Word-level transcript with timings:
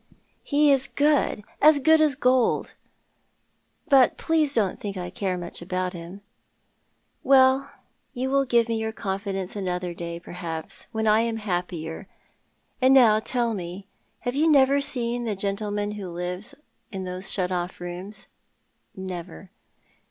"He 0.41 0.71
is 0.71 0.87
good— 0.87 1.43
as 1.61 1.77
good 1.77 2.01
as 2.01 2.15
gold; 2.15 2.73
but 3.87 4.17
please 4.17 4.55
don't 4.55 4.79
think 4.79 4.97
I 4.97 5.11
care 5.11 5.37
mncli 5.37 5.61
about 5.61 5.93
him."" 5.93 6.21
Well, 7.33 7.71
you 8.11 8.31
will 8.31 8.43
give 8.45 8.67
me 8.67 8.77
your 8.79 8.93
confidence 8.93 9.55
another 9.55 9.93
day, 9.93 10.19
per 10.19 10.31
haps, 10.31 10.87
when 10.91 11.05
I 11.05 11.19
am 11.21 11.37
happier; 11.37 12.07
and 12.81 12.95
now 12.95 13.19
tell 13.19 13.53
me, 13.53 13.85
have 14.21 14.33
you 14.33 14.49
never 14.49 14.81
seen 14.81 15.25
the 15.25 15.35
gentleman 15.35 15.91
who 15.91 16.09
lives 16.09 16.55
in 16.91 17.03
those 17.03 17.31
shut 17.31 17.51
off 17.51 17.79
rooms?"" 17.79 18.25
Never." 18.95 19.51